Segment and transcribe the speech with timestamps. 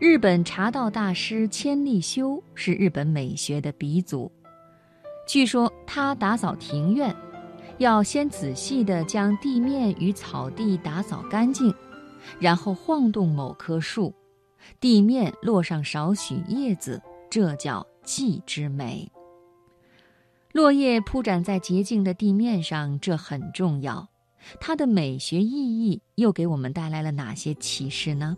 [0.00, 4.32] 日本茶道大师千利休是日本美学的鼻祖。
[5.28, 7.14] 据说他打扫庭院，
[7.76, 11.74] 要先仔细地将地面与草地打扫干净，
[12.38, 14.14] 然后晃动某棵树，
[14.80, 19.12] 地面落上少许叶子，这叫季之美。
[20.52, 24.08] 落叶铺展在洁净的地面上，这很重要。
[24.58, 28.34] 它的美学意义又给我们带来了哪些启示呢？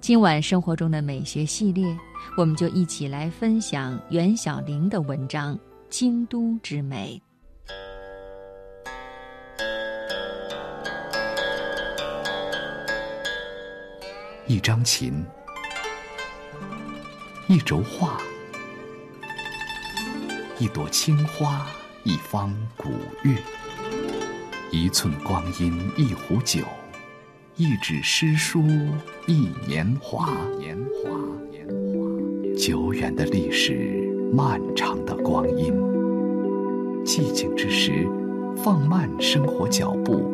[0.00, 1.84] 今晚生活中的美学系列，
[2.36, 5.56] 我们就一起来分享袁小玲的文章
[5.88, 7.20] 《京都之美》。
[14.46, 15.24] 一张琴，
[17.48, 18.20] 一轴画，
[20.58, 21.66] 一朵青花，
[22.04, 22.90] 一方古
[23.24, 23.36] 月，
[24.70, 26.60] 一寸光阴，一壶酒。
[27.58, 28.62] 一纸诗书，
[29.26, 30.26] 一年华。
[30.58, 31.08] 年华，
[31.50, 32.54] 年华。
[32.54, 35.72] 久远的历史，漫长的光阴。
[37.02, 38.06] 寂静之时，
[38.58, 40.30] 放慢生活脚步，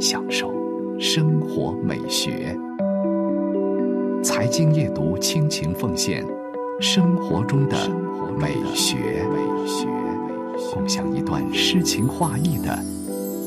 [0.00, 0.52] 享受
[0.98, 2.58] 生活美学。
[4.20, 6.26] 财经夜读，倾情奉献
[6.80, 7.76] 生活中的
[8.36, 9.86] 美学，美学，
[10.74, 12.76] 共享一段诗情画意的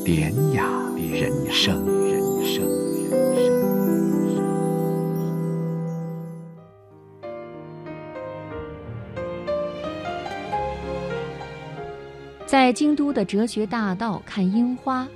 [0.06, 0.64] 典雅
[0.96, 2.79] 人生，人生。
[12.50, 15.06] 在京都的哲学大道看樱花，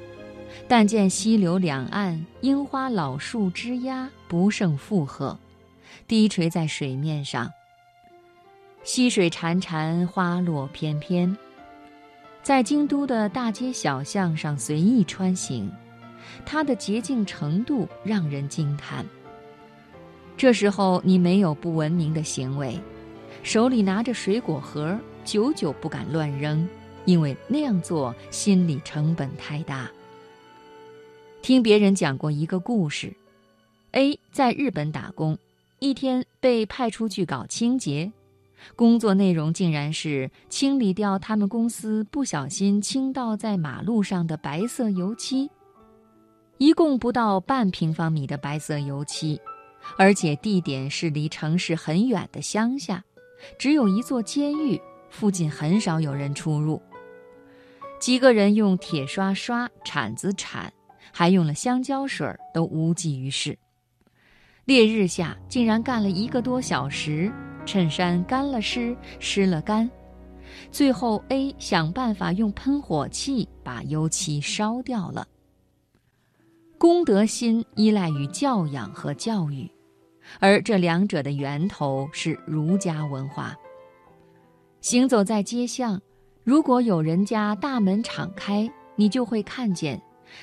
[0.69, 5.37] 但见溪流两岸樱花老树枝桠不胜负荷，
[6.07, 7.51] 低垂在水面上。
[8.85, 11.37] 溪水潺潺，花落翩翩，
[12.41, 15.69] 在京都的大街小巷上随意穿行，
[16.47, 19.05] 它的洁净程度让人惊叹。
[20.37, 22.79] 这时候你没有不文明的行为，
[23.43, 26.65] 手里拿着水果盒，久久不敢乱扔。
[27.05, 29.91] 因为那样做心理成本太大。
[31.43, 33.13] 听别人讲过一个故事
[33.93, 35.39] ：A 在日本打工，
[35.79, 38.11] 一天被派出去搞清洁，
[38.75, 45.51] 工作内容竟然是清理掉他们公司不小心倾倒在马路上的白色油漆。
[46.57, 49.39] 一共不到半平方米的白色油漆，
[49.99, 53.05] 而且地点是离城市很远的乡下，
[53.59, 56.81] 只有一座监狱，附近很少有人出入。
[58.05, 60.71] 几个人用铁刷刷、铲子铲，
[61.11, 63.59] 还用了香蕉水，都无济于事。
[64.67, 67.33] 烈日下，竟然干了一个多小时，
[67.65, 69.91] 衬衫干了湿，湿了干。
[70.71, 75.27] 最后，A 想办法用喷火器把油漆烧掉了。
[76.77, 79.67] 公德心依赖于教养和教育，
[80.41, 83.57] 而这两者的源头是儒家文化。
[84.83, 85.99] 行走在街巷。
[86.45, 90.01] 如果有人家大门敞开，你就会看见，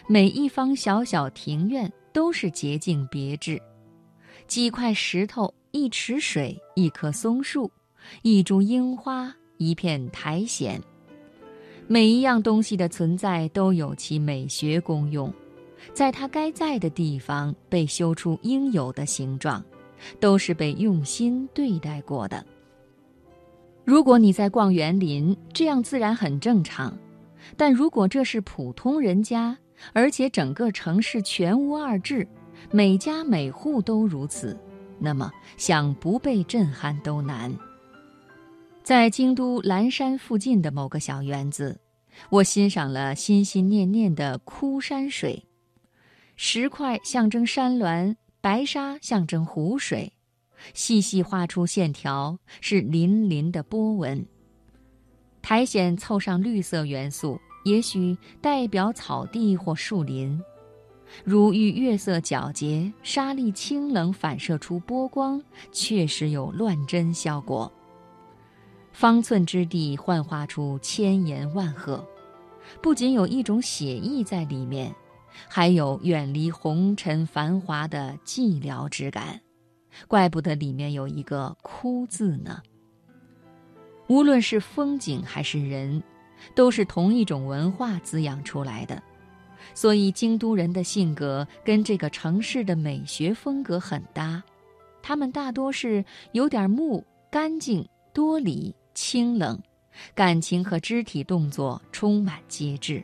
[0.08, 3.62] 每一方小小庭院都是洁净别致，
[4.48, 7.72] 几块石头、一池水、一棵松树、
[8.24, 10.82] 一株樱花、一片苔藓，
[11.86, 15.32] 每一样东西的存在都有其美学功用，
[15.94, 19.64] 在它该在的地方被修出应有的形状，
[20.20, 22.44] 都是被用心对待过的。
[23.92, 26.94] 如果你在逛园林，这样自然很正常；
[27.58, 29.58] 但如果这是普通人家，
[29.92, 32.26] 而且整个城市全无二致，
[32.72, 34.58] 每家每户都如此，
[34.98, 37.54] 那么想不被震撼都难。
[38.82, 41.78] 在京都岚山附近的某个小园子，
[42.30, 45.46] 我欣赏了心心念念的枯山水，
[46.38, 50.14] 石块象征山峦，白沙象征湖水。
[50.74, 54.26] 细细画出线条，是粼粼的波纹。
[55.42, 60.40] 苔藓凑上绿色元素，也许代表草地或树林。
[61.26, 67.70] 如遇月色皎洁，沙粒清冷，反射出波光，确实有乱真效果。
[68.94, 72.06] 方寸之地幻化出千言万壑，
[72.82, 74.94] 不仅有一种写意在里面，
[75.50, 79.42] 还有远离红尘繁华的寂寥之感。
[80.08, 82.62] 怪不得里面有一个“枯”字呢。
[84.08, 86.02] 无论是风景还是人，
[86.54, 89.02] 都是同一种文化滋养出来的，
[89.74, 94.44] 所以京都人的性格跟这个城市的美学风格很搭。
[95.02, 96.04] 他们大多是
[96.34, 99.58] 有点木、干净、多礼、清冷，
[100.14, 103.02] 感情和肢体动作充满节制。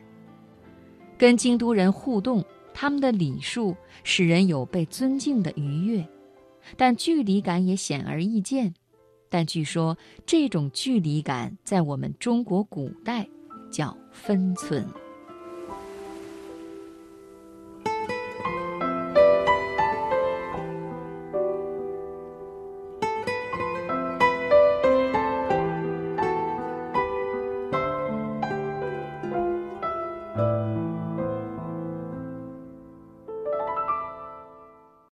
[1.16, 2.44] 跟京都人互动，
[2.74, 3.74] 他们的礼数
[4.04, 6.06] 使人有被尊敬的愉悦。
[6.76, 8.74] 但距离感也显而易见。
[9.30, 13.28] 但据说这种距离感在我们中国古代
[13.70, 14.86] 叫分寸。